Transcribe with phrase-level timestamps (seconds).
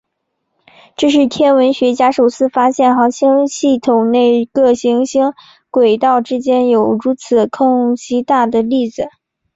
[0.97, 5.33] 这是天文学家首次发现行星系统内各行星
[5.69, 9.07] 轨道之间有如此巨大空隙的例子。